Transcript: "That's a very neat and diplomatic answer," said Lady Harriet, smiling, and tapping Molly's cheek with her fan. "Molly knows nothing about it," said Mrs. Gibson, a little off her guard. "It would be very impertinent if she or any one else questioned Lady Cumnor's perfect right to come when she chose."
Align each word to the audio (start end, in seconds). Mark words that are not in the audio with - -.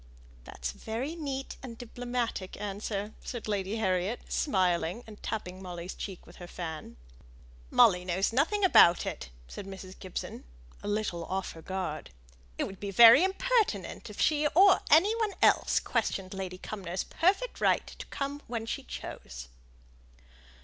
"That's 0.45 0.73
a 0.73 0.79
very 0.79 1.13
neat 1.15 1.57
and 1.61 1.77
diplomatic 1.77 2.59
answer," 2.59 3.13
said 3.23 3.47
Lady 3.47 3.75
Harriet, 3.77 4.33
smiling, 4.33 5.03
and 5.05 5.21
tapping 5.21 5.61
Molly's 5.61 5.93
cheek 5.93 6.25
with 6.25 6.37
her 6.37 6.47
fan. 6.47 6.97
"Molly 7.69 8.03
knows 8.03 8.33
nothing 8.33 8.63
about 8.63 9.05
it," 9.05 9.29
said 9.47 9.67
Mrs. 9.67 9.99
Gibson, 9.99 10.43
a 10.81 10.87
little 10.87 11.23
off 11.25 11.51
her 11.51 11.61
guard. 11.61 12.09
"It 12.57 12.63
would 12.63 12.79
be 12.79 12.89
very 12.89 13.23
impertinent 13.23 14.09
if 14.09 14.19
she 14.19 14.47
or 14.55 14.79
any 14.89 15.15
one 15.17 15.35
else 15.39 15.79
questioned 15.79 16.33
Lady 16.33 16.57
Cumnor's 16.57 17.03
perfect 17.03 17.61
right 17.61 17.85
to 17.85 18.05
come 18.07 18.41
when 18.47 18.65
she 18.65 18.81
chose." 18.81 19.49